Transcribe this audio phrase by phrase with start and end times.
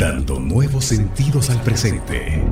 [0.00, 2.42] dando nuevos sentidos al presente.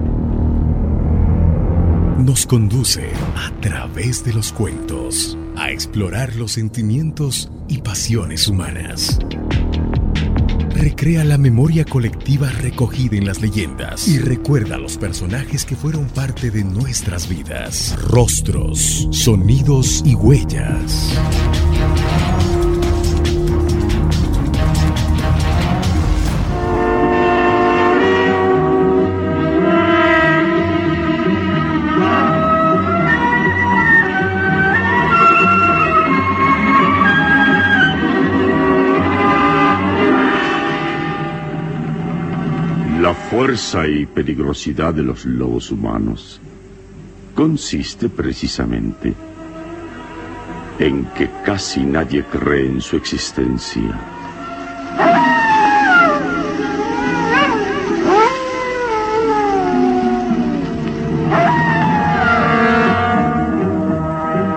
[2.18, 9.18] Nos conduce a través de los cuentos a explorar los sentimientos y pasiones humanas.
[10.74, 16.50] Recrea la memoria colectiva recogida en las leyendas y recuerda los personajes que fueron parte
[16.50, 17.96] de nuestras vidas.
[17.98, 21.18] Rostros, sonidos y huellas.
[43.38, 46.40] Fuerza y peligrosidad de los lobos humanos
[47.36, 49.14] consiste precisamente
[50.80, 53.96] en que casi nadie cree en su existencia.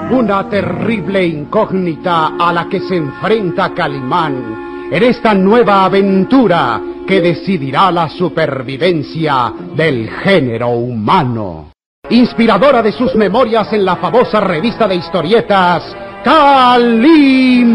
[0.10, 7.90] Una terrible incógnita a la que se enfrenta Calimán en esta nueva aventura que decidirá
[7.92, 11.72] la supervivencia del género humano.
[12.10, 17.72] Inspiradora de sus memorias en la famosa revista de historietas, Calimán.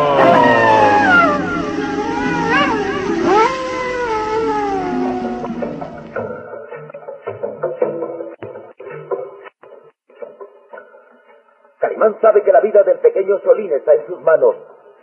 [13.72, 14.56] está en sus manos.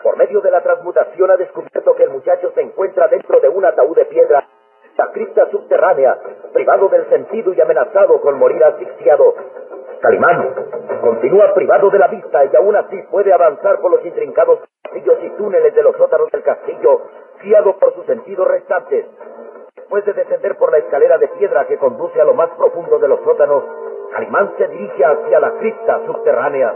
[0.03, 3.65] Por medio de la transmutación ha descubierto que el muchacho se encuentra dentro de un
[3.65, 4.47] ataúd de piedra,
[4.97, 6.17] la cripta subterránea,
[6.53, 9.35] privado del sentido y amenazado con morir asfixiado.
[10.01, 10.53] Calimán
[11.01, 15.29] continúa privado de la vista y aún así puede avanzar por los intrincados pasillos y
[15.31, 17.01] túneles de los sótanos del castillo,
[17.41, 19.05] guiado por sus sentidos restantes.
[19.75, 23.07] Después de descender por la escalera de piedra que conduce a lo más profundo de
[23.07, 23.63] los sótanos,
[24.11, 26.73] Calimán se dirige hacia la cripta subterránea.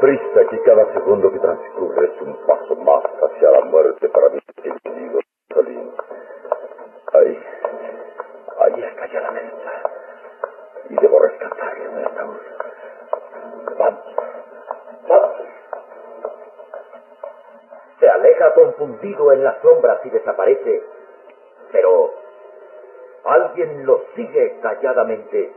[0.00, 4.38] Deprisa que cada segundo que transcurre es un paso más hacia la muerte para mi
[4.62, 5.18] querido
[5.52, 5.92] Solín.
[7.14, 7.44] Ahí,
[8.60, 9.72] ahí está ya la mesa.
[10.90, 12.24] Y debo rescatarle en esta
[13.76, 14.04] Vamos,
[15.08, 15.36] vamos.
[17.98, 20.84] Se aleja confundido en las sombras y desaparece.
[21.72, 22.14] Pero
[23.24, 25.52] alguien lo sigue calladamente.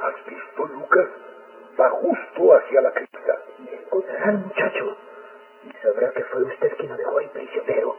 [0.00, 1.08] ¿Has visto, Lucas?
[1.80, 3.38] Va justo hacia la cripta.
[3.72, 4.96] Encontrará al muchacho
[5.64, 7.96] y sabrá que fue usted quien lo dejó ahí prisionero.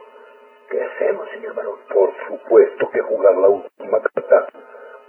[0.68, 1.78] ¿Qué hacemos, señor Barón?
[1.92, 4.48] Por supuesto que jugar la última carta.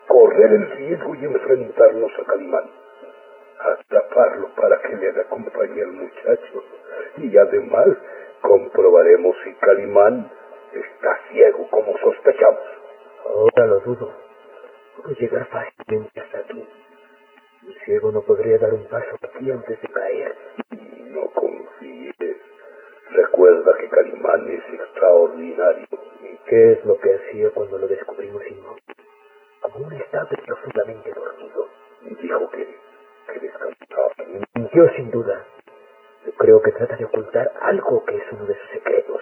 [0.08, 2.70] Correr el riesgo y enfrentarnos a Calimán.
[3.60, 6.64] Atraparlo para que le haga compañía al muchacho.
[7.18, 7.88] Y además
[8.42, 10.32] comprobaremos si Calimán
[10.74, 12.62] está ciego como sospechamos.
[13.26, 14.14] Ahora lo dudo.
[14.96, 16.68] Puedo llegar fácilmente hasta aquí.
[17.68, 20.36] El ciego no podría dar un paso aquí antes de caer.
[21.10, 22.16] No confíes.
[23.12, 25.88] Recuerda que Calimán es extraordinario.
[26.24, 28.82] ¿Y qué es lo que hacía cuando lo descubrimos inmóvil?
[29.62, 31.70] Como un estado profundamente dormido.
[32.02, 32.68] Dijo que,
[33.32, 34.10] que descansaba.
[34.74, 35.46] Yo sin duda.
[36.26, 39.22] Yo creo que trata de ocultar algo que es uno de sus secretos.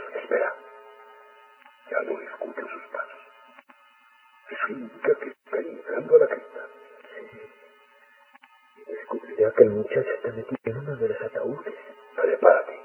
[9.59, 11.75] Que el muchacho está metido en uno de los ataúdes.
[12.15, 12.79] Prepárate.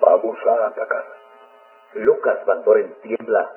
[0.00, 1.04] Vamos a atacar.
[1.94, 3.54] Lucas Van Doren tiembla.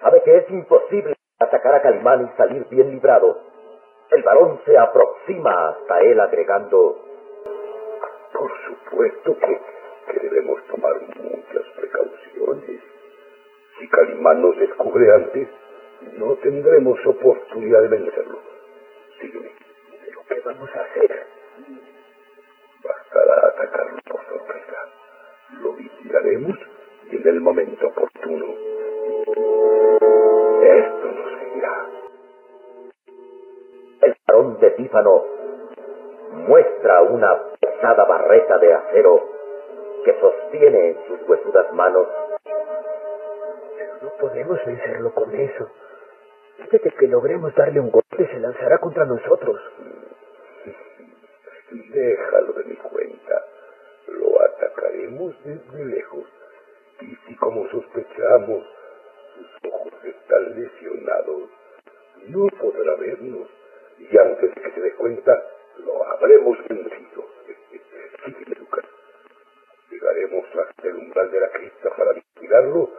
[0.00, 3.42] Sabe que es imposible atacar a Calimán y salir bien librado.
[4.10, 6.96] El varón se aproxima hasta él agregando...
[8.32, 9.60] Por supuesto que,
[10.12, 12.80] que debemos tomar muchas precauciones.
[13.78, 15.48] Si Calimán nos descubre antes,
[16.16, 18.29] no tendremos oportunidad de vencerlo.
[36.32, 39.20] Muestra una pesada barreta de acero
[40.04, 42.08] que sostiene en sus huesudas manos.
[43.76, 45.70] Pero no podemos vencerlo con eso.
[46.70, 49.60] De que logremos darle un golpe, se lanzará contra nosotros.
[51.70, 53.44] Déjalo de mi cuenta.
[54.08, 56.24] Lo atacaremos desde lejos.
[57.00, 58.66] Y si como sospechamos,
[59.34, 61.50] sus ojos están lesionados,
[62.28, 63.48] no podrá vernos.
[63.98, 65.42] Y antes de que se dé cuenta,
[65.78, 67.24] lo habremos vencido.
[68.24, 68.84] Sígueme, Lucas.
[69.90, 70.44] Llegaremos
[71.30, 72.90] de la cripta para vigilarlo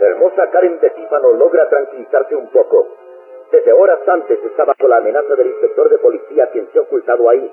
[0.00, 2.88] La hermosa Karen de Tífano logra tranquilizarse un poco.
[3.52, 7.30] Desde horas antes estaba con la amenaza del inspector de policía quien se ha ocultado
[7.30, 7.48] ahí.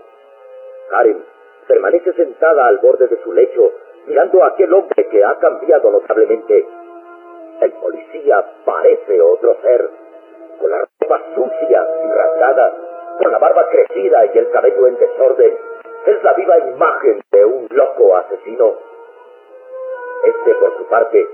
[0.89, 1.23] Karen
[1.67, 3.71] permanece sentada al borde de su lecho,
[4.07, 6.65] mirando a aquel hombre que ha cambiado notablemente.
[7.61, 9.91] El policía parece otro ser,
[11.13, 12.74] ropa sucia y rasgada,
[13.21, 15.57] con la barba crecida y el cabello en desorden.
[16.06, 18.74] Es la viva imagen de un loco asesino.
[20.24, 21.27] Este, por su parte,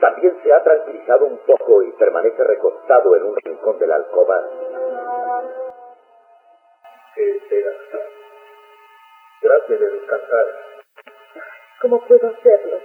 [0.00, 4.44] también se ha tranquilizado un poco y permanece recostado en un rincón de la alcoba.
[7.16, 7.70] Espera.
[9.40, 10.46] Trate de descansar.
[11.80, 12.78] ¿Cómo puedo hacerlo?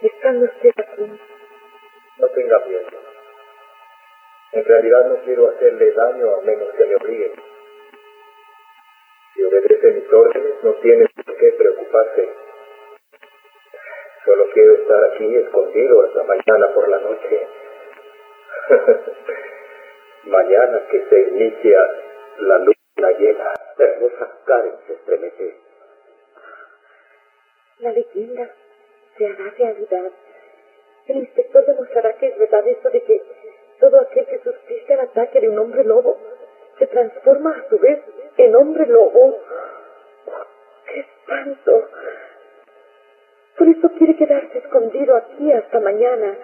[0.00, 1.20] Estando usted aquí.
[2.18, 3.01] No tenga miedo.
[4.52, 7.32] En realidad no quiero hacerle daño a menos que me obliguen.
[9.34, 12.28] Si obedece mis órdenes, no tiene por qué preocuparse.
[14.26, 17.46] Solo quiero estar aquí escondido hasta mañana por la noche.
[20.24, 21.78] mañana que se inicia
[22.38, 22.81] la luna
[35.62, 36.18] hombre lobo
[36.78, 38.00] se transforma a su vez
[38.36, 39.38] en hombre lobo.
[40.86, 41.88] ¡Qué espanto!
[43.56, 46.36] Por eso quiere quedarse escondido aquí hasta mañana.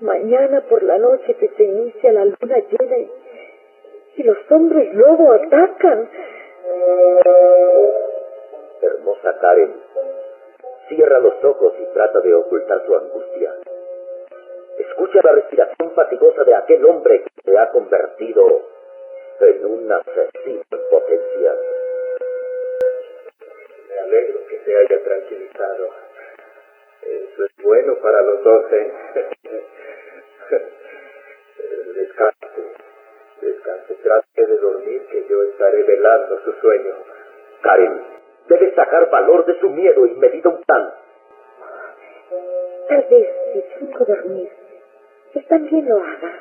[0.00, 3.12] Mañana por la noche que se inicia la luna llena y,
[4.16, 6.08] y los hombres lobo atacan.
[8.82, 9.72] Hermosa Karen
[10.88, 13.54] cierra los ojos y trata de ocultar su angustia.
[14.78, 18.62] Escucha la respiración fatigosa de aquel hombre que se ha convertido
[19.40, 21.54] en un asesino en potencia.
[23.88, 25.88] Me alegro que se haya tranquilizado.
[27.02, 28.92] Eso es bueno para los dos, ¿eh?
[31.94, 32.46] Descanse.
[33.40, 33.94] Descanse.
[34.02, 36.94] Trate de dormir que yo estaré velando su sueño.
[37.62, 38.02] Karen
[38.48, 40.94] debe sacar valor de su miedo y medida un plan.
[42.88, 43.28] Tal vez
[43.78, 44.50] si dormir,
[45.34, 46.40] él también lo haga.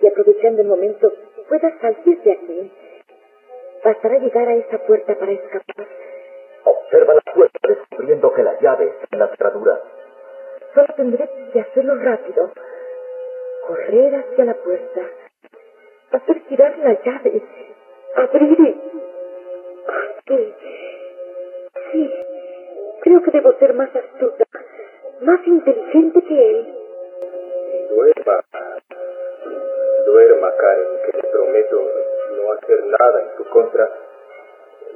[0.00, 1.12] Y aprovechando el momento,
[1.48, 2.72] pueda salir de aquí.
[3.84, 5.86] Bastará llegar a esa puerta para escapar.
[6.64, 9.80] Observa la puerta descubriendo que la llave está en la cerradura.
[10.74, 12.50] Solo tendré que hacerlo rápido.
[13.66, 15.00] Correr hacia la puerta.
[16.12, 17.42] Hacer girar la llave.
[18.16, 18.80] Abrir y...
[20.26, 20.54] Sí.
[21.92, 22.14] Sí.
[23.00, 24.44] Creo que debo ser más astuta,
[25.22, 26.77] más inteligente que él.
[27.98, 28.44] Duerma.
[30.06, 31.82] Duerma, Karen, que le prometo
[32.36, 33.90] no hacer nada en su contra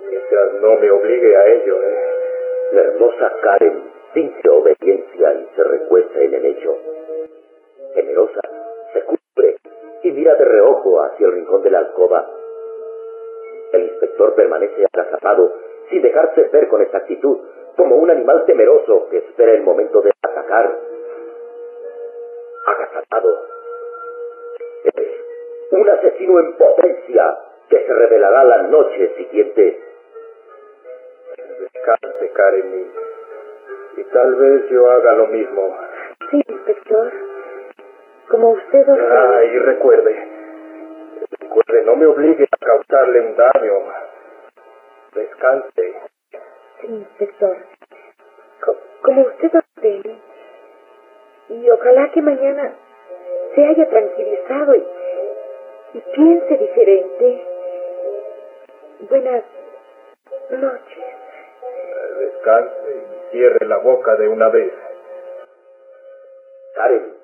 [0.08, 1.82] mientras no me obligue a ello.
[1.82, 1.98] ¿eh?
[2.70, 6.76] La hermosa Karen finge obediencia y se recuesta en el lecho.
[7.96, 8.40] Temerosa,
[8.92, 9.56] se cubre
[10.04, 12.30] y mira de reojo hacia el rincón de la alcoba.
[13.72, 15.52] El inspector permanece agazapado
[15.90, 17.36] sin dejarse ver con exactitud,
[17.76, 20.91] como un animal temeroso que espera el momento de atacar
[22.72, 23.46] agasatado.
[24.84, 24.94] Es
[25.70, 27.38] un asesino en potencia
[27.68, 29.80] que se revelará la noche siguiente.
[31.60, 32.92] Descanse, Karen,
[33.96, 35.76] y tal vez yo haga lo mismo.
[36.30, 37.12] Sí, inspector.
[38.28, 39.38] Como usted o sea...
[39.38, 40.28] Ah, y recuerde,
[41.40, 43.72] recuerde, no me obligue a causarle un daño.
[45.14, 45.94] Descanse.
[46.80, 47.56] Sí, inspector.
[49.02, 50.31] Como usted ordene.
[51.48, 52.74] Y ojalá que mañana
[53.54, 54.86] se haya tranquilizado y,
[55.94, 57.46] y piense diferente.
[59.10, 59.44] Buenas
[60.50, 61.04] noches.
[62.18, 64.72] Descanse y cierre la boca de una vez.
[66.74, 67.14] Karen,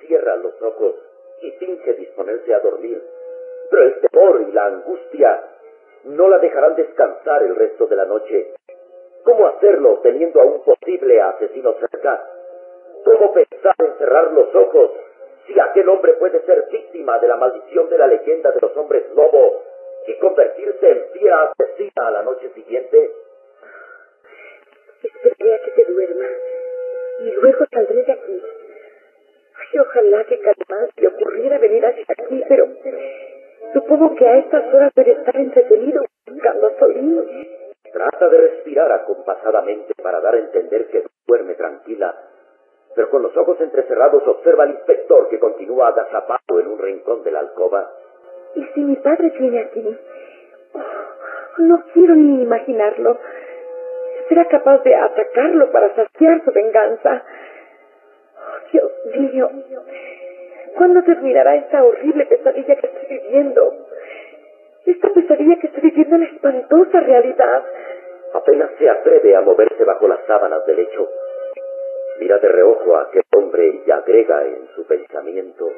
[0.00, 0.94] cierra los ojos
[1.42, 3.02] y finge disponerse a dormir.
[3.70, 5.42] Pero el temor y la angustia
[6.04, 8.54] no la dejarán descansar el resto de la noche.
[9.24, 12.29] ¿Cómo hacerlo teniendo a un posible asesino cerca?
[13.04, 14.90] ¿Cómo pensar en cerrar los ojos
[15.46, 19.04] si aquel hombre puede ser víctima de la maldición de la leyenda de los hombres
[19.14, 19.62] lobo
[20.06, 23.10] y convertirse en fiera asesina a la noche siguiente?
[25.02, 26.26] Esperaría que se duerma
[27.20, 28.42] y luego saldré de aquí.
[29.54, 32.68] Ay, ojalá que Calimán le ocurriera venir hacia aquí, pero
[33.72, 37.48] supongo que a estas horas debe estar entretenido buscando a Solín.
[37.92, 42.14] Trata de respirar acompasadamente para dar a entender que duerme tranquila
[42.94, 47.30] pero con los ojos entrecerrados observa al inspector que continúa agazapado en un rincón de
[47.30, 47.88] la alcoba.
[48.54, 49.96] ¿Y si mi padre viene aquí?
[50.74, 53.18] Oh, no quiero ni imaginarlo.
[54.28, 57.24] ¿Será capaz de atacarlo para saciar su venganza?
[58.74, 59.82] Oh, Dios mío,
[60.76, 63.74] ¿cuándo terminará esta horrible pesadilla que estoy viviendo?
[64.86, 67.64] Esta pesadilla que estoy viviendo en la espantosa realidad.
[68.34, 71.08] Apenas se atreve a moverse bajo las sábanas del lecho
[72.20, 75.72] Mira de reojo a aquel hombre y agrega en su pensamiento.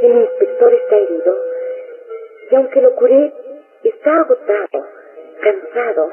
[0.00, 1.36] El inspector está herido
[2.52, 3.32] y aunque lo curé,
[3.82, 4.86] está agotado,
[5.40, 6.12] cansado.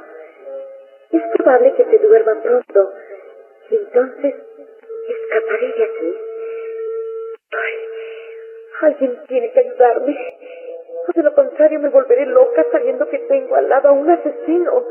[1.11, 2.93] Es probable que se duerma pronto
[3.69, 4.35] y entonces
[5.07, 6.17] escaparé de aquí.
[8.81, 10.17] Alguien tiene que ayudarme.
[11.13, 14.83] De lo contrario me volveré loca sabiendo que tengo al lado a un asesino,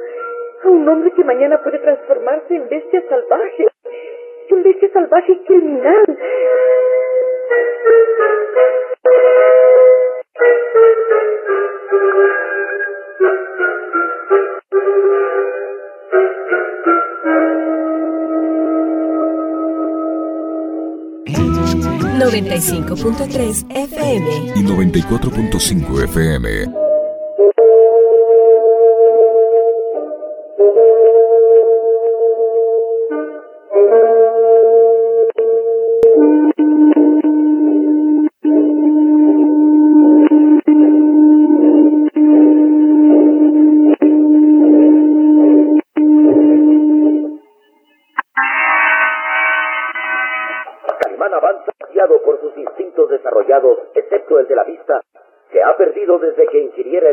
[0.62, 3.69] a un hombre que mañana puede transformarse en bestia salvaje
[4.52, 6.18] un bestia salvaje y criminal.
[22.20, 24.52] ...95.3 FM...
[24.54, 26.89] ...y 94.5 FM...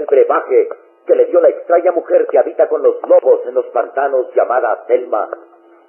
[0.08, 0.70] brebaje
[1.06, 4.84] que le dio la extraña mujer que habita con los lobos en los pantanos llamada
[4.88, 5.30] Selma.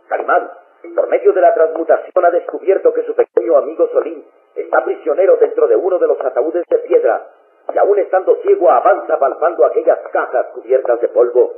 [0.09, 0.51] Calimán,
[0.95, 5.67] por medio de la transmutación, ha descubierto que su pequeño amigo Solín está prisionero dentro
[5.67, 7.27] de uno de los ataúdes de piedra
[7.73, 11.55] y aún estando ciego avanza palpando aquellas cajas cubiertas de polvo.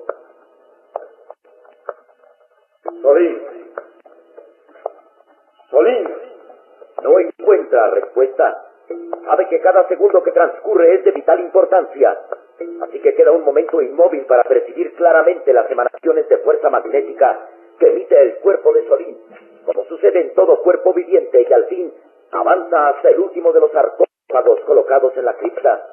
[3.02, 3.42] Solín.
[5.70, 6.14] Solín.
[7.02, 8.69] No encuentra respuesta.
[9.24, 12.18] Sabe que cada segundo que transcurre es de vital importancia.
[12.82, 17.38] Así que queda un momento inmóvil para percibir claramente las emanaciones de fuerza magnética
[17.78, 19.18] que emite el cuerpo de Solín,
[19.64, 21.92] como sucede en todo cuerpo viviente y al fin
[22.32, 25.86] avanza hasta el último de los sarcófagos colocados en la cripta.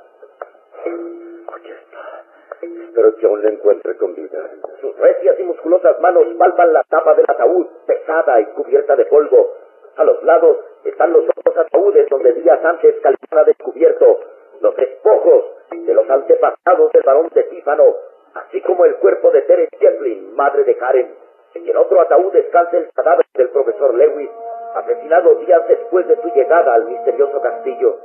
[1.55, 2.23] Aquí está.
[2.61, 4.49] Espero que aún le encuentre con vida.
[4.81, 9.53] Sus recias y musculosas manos palpan la tapa del ataúd, pesada y cubierta de polvo.
[9.95, 11.25] A los lados están los
[11.57, 14.19] ataúdes donde días antes Calimán ha descubierto
[14.61, 17.95] los despojos de los antepasados del varón de Tífano,
[18.35, 21.15] así como el cuerpo de Teres Chaplin, madre de Karen.
[21.53, 24.29] En otro ataúd descansa el cadáver del profesor Lewis,
[24.75, 27.97] asesinado días después de su llegada al misterioso castillo.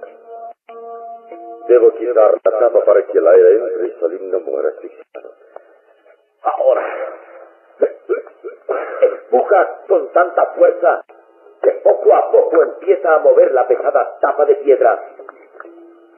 [1.68, 5.32] Debo quitar la tapa para que el aire entre y Salim no muera asfixiado.
[6.42, 6.82] Ahora,
[9.02, 11.04] empuja con tanta fuerza
[11.62, 15.00] que poco a poco empieza a mover la pesada tapa de piedra.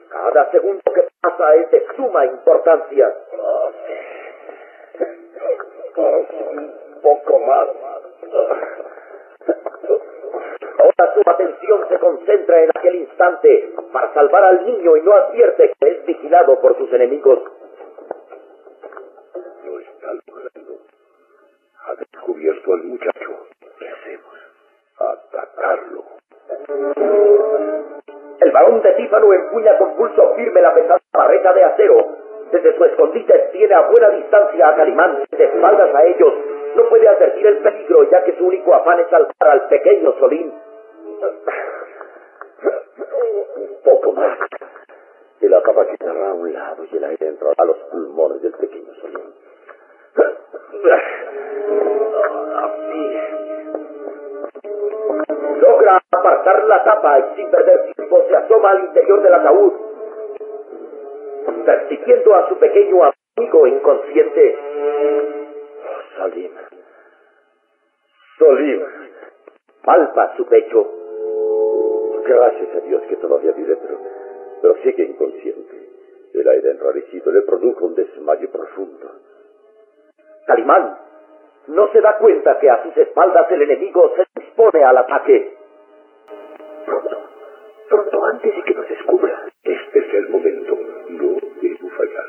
[0.09, 3.13] Cada segundo que pasa es de suma importancia.
[5.97, 7.67] Un poco más.
[10.77, 15.73] Ahora su atención se concentra en aquel instante para salvar al niño y no advierte
[15.79, 17.39] que es vigilado por sus enemigos.
[19.63, 20.79] Lo está logrando.
[21.85, 23.14] Ha descubierto al muchacho.
[25.55, 26.03] Atacarlo.
[28.39, 31.95] El varón de Tífano empuña con pulso firme la pesada barreta de acero.
[32.51, 36.33] Desde su escondite tiene a buena distancia a Calimán, de espaldas a ellos.
[36.75, 40.53] No puede advertir el peligro, ya que su único afán es salvar al pequeño Solín.
[43.55, 44.37] Un poco más.
[45.39, 48.53] Y la capa quedará a un lado y el aire entrará a los pulmones del
[48.53, 49.33] pequeño Solín.
[55.59, 59.73] Logra apartar la tapa y sin perder tiempo se asoma al interior del ataúd.
[61.65, 62.97] Persiguiendo a su pequeño
[63.37, 64.57] amigo inconsciente.
[66.17, 66.51] Salim.
[68.37, 68.83] Salim.
[69.83, 70.91] Palpa su pecho.
[72.25, 73.99] Gracias a Dios que todavía vive, pero,
[74.61, 75.89] pero sigue inconsciente.
[76.33, 79.11] El aire enrarecido le produjo un desmayo profundo.
[80.45, 80.97] Calimán
[81.67, 84.24] no se da cuenta que a sus espaldas el enemigo se
[84.83, 85.55] al ataque.
[86.85, 87.17] Pronto,
[87.89, 89.45] pronto, antes de que nos descubra.
[89.63, 90.77] Este es el momento.
[91.09, 92.25] No debo fallar.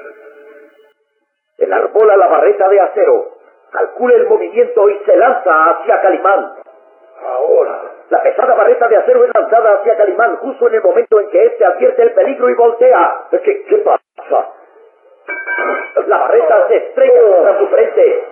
[1.58, 3.32] Enarbola la barreta de acero,
[3.70, 6.52] calcula el movimiento y se lanza hacia Calimán.
[7.22, 7.82] Ahora.
[8.08, 11.46] La pesada barreta de acero es lanzada hacia Calimán justo en el momento en que
[11.46, 13.26] éste advierte el peligro y voltea.
[13.30, 14.52] ¿Qué, qué pasa?
[16.06, 18.24] La barreta se estrella contra su frente.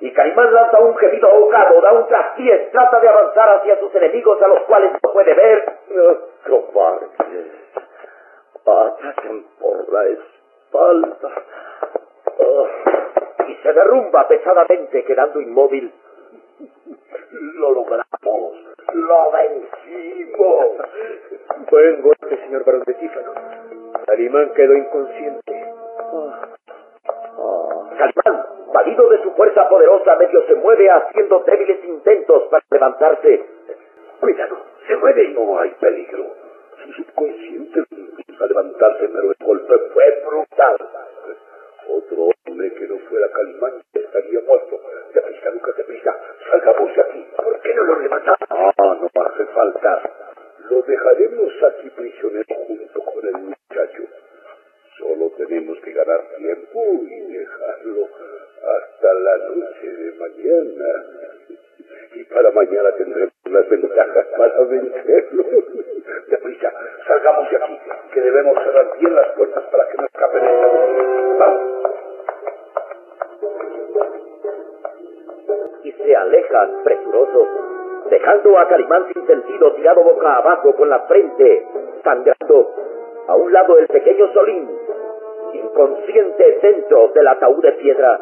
[0.00, 4.40] Y Calimán lanza un gemido ahogado, da un traspiés, trata de avanzar hacia sus enemigos
[4.42, 5.78] a los cuales no puede ver.
[6.50, 7.10] Oh, cobardes.
[8.66, 11.30] Ataquen por la espalda.
[12.38, 12.66] Oh,
[13.48, 15.92] y se derrumba pesadamente, quedando inmóvil.
[17.30, 18.56] Lo logramos.
[18.92, 20.66] Lo vencimos.
[21.70, 23.32] Buen golpe, señor barón de Tífano.
[24.06, 25.45] Calimán quedó inconsciente.
[28.76, 33.44] Calimán, valido de su fuerza poderosa, medio se mueve haciendo débiles intentos para levantarse.
[34.20, 35.28] Cuidado, se mueve.
[35.28, 36.26] No hay peligro.
[36.84, 40.76] Su subconsciente lo impulsa a levantarse, pero el golpe fue brutal.
[41.88, 44.80] Otro hombre que no fuera Calimán estaría muerto.
[45.14, 46.16] Deprisa, Lucas, deprisa.
[46.50, 47.26] Salgamos de aquí.
[47.36, 48.38] ¿Por qué no lo rematamos?
[48.50, 50.02] Ah, no hace falta.
[50.70, 54.02] Lo dejaremos aquí prisionero junto con el muchacho.
[54.98, 57.25] Solo tenemos que ganar tiempo y
[59.38, 61.04] noche de mañana.
[62.14, 65.44] Y para mañana tendremos las ventajas para vencerlo.
[66.28, 66.72] Deprisa,
[67.06, 67.78] salgamos de aquí,
[68.12, 71.02] que debemos cerrar bien las puertas para que no escapen esta noche.
[71.38, 71.62] Vamos.
[75.84, 77.48] Y se alejan presurosos,
[78.10, 81.66] dejando a Calimán sin sentido tirado boca abajo con la frente
[82.02, 82.74] sangrando.
[83.28, 84.70] A un lado el pequeño Solín,
[85.52, 88.20] inconsciente dentro del ataúd de piedra.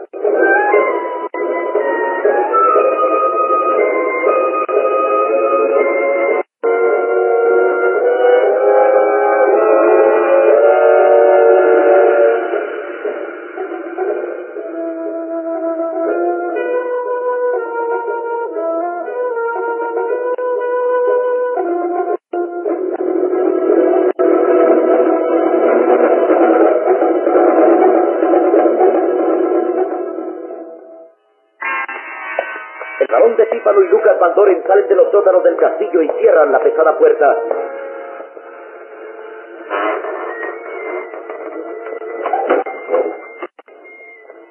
[35.24, 37.34] Del castillo y cierran la pesada puerta.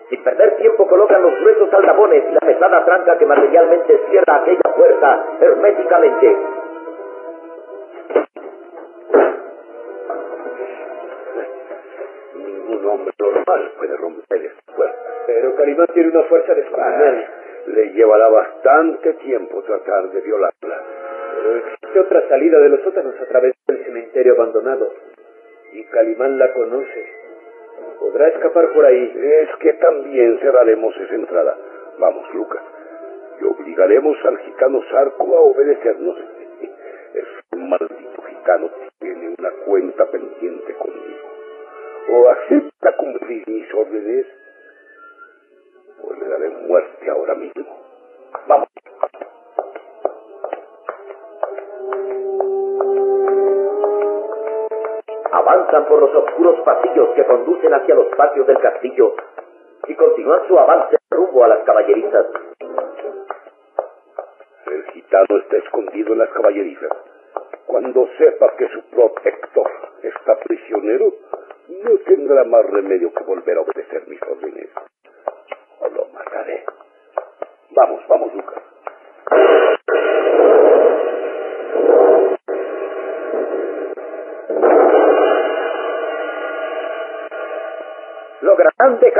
[0.09, 4.75] Sin perder tiempo colocan los gruesos aldabones y la pesada tranca que materialmente cierra aquella
[4.75, 6.37] puerta herméticamente.
[12.33, 14.97] Ningún hombre normal puede romper esta puerta.
[15.27, 17.42] Pero Calimán tiene una fuerza descomunal.
[17.67, 20.83] Le llevará bastante tiempo tratar de violarla.
[21.35, 24.93] Pero existe otra salida de los sótanos a través del cementerio abandonado.
[25.71, 27.07] Y Calimán la conoce.
[27.99, 29.13] Podrá escapar por ahí.
[29.15, 31.57] Es que también cerraremos esa entrada.
[31.99, 32.61] Vamos, Lucas.
[33.41, 36.17] Y obligaremos al gitano Sarco a obedecernos.
[37.13, 41.29] Es un maldito gitano tiene una cuenta pendiente conmigo.
[42.09, 44.25] O acepta cumplir mis órdenes,
[46.03, 47.65] o le daré muerte ahora mismo.
[48.47, 48.67] Vamos.
[55.31, 59.15] Avanzan por los oscuros pasillos que conducen hacia los patios del castillo
[59.87, 62.25] y continúan su avance rumbo a las caballerizas.
[64.67, 66.91] El gitano está escondido en las caballerizas.
[67.65, 69.71] Cuando sepa que su protector
[70.03, 71.13] está prisionero,
[71.83, 74.62] no tendrá más remedio que volver a obedecer mis órdenes.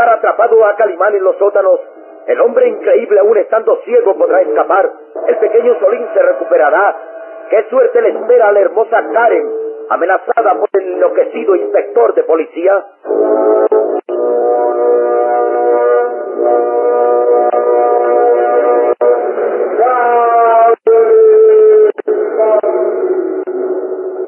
[0.10, 1.80] Atrapado a Calimán en los sótanos?
[2.28, 4.92] El hombre increíble, aún estando ciego, podrá escapar.
[5.28, 6.96] El pequeño Solín se recuperará.
[7.50, 9.50] ¿Qué suerte le espera a la hermosa Karen,
[9.90, 12.86] amenazada por el enloquecido inspector de policía?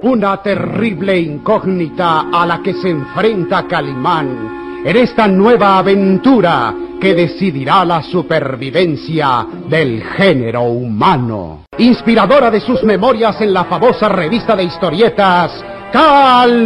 [0.02, 7.84] Una terrible incógnita a la que se enfrenta Calimán en esta nueva aventura que decidirá
[7.84, 11.64] la supervivencia del género humano.
[11.80, 15.52] Inspiradora de sus memorias en la famosa revista de historietas,
[15.92, 16.66] Calimán.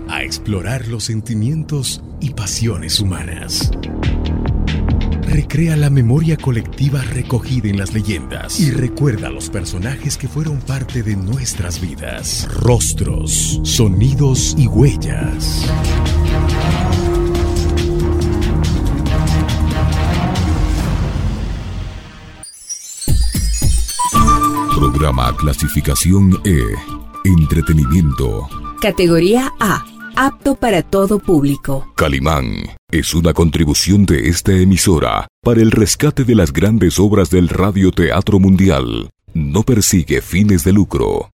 [0.11, 3.71] a explorar los sentimientos y pasiones humanas.
[5.21, 11.01] Recrea la memoria colectiva recogida en las leyendas y recuerda los personajes que fueron parte
[11.01, 12.45] de nuestras vidas.
[12.53, 15.71] Rostros, sonidos y huellas.
[24.75, 26.59] Programa clasificación E.
[27.23, 28.49] Entretenimiento.
[28.81, 29.85] Categoría A.
[30.23, 31.91] Apto para todo público.
[31.95, 37.49] Calimán es una contribución de esta emisora para el rescate de las grandes obras del
[37.49, 39.09] radioteatro mundial.
[39.33, 41.31] No persigue fines de lucro.